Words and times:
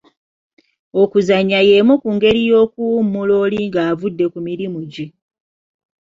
Okuzannya 1.01 1.59
y’emu 1.67 1.93
ku 2.01 2.09
ngeri 2.15 2.41
y’okuwummula 2.49 3.33
oli 3.43 3.59
ng’avudde 3.67 4.25
ku 4.33 4.39
mirimu 4.47 4.79
gye. 4.91 5.07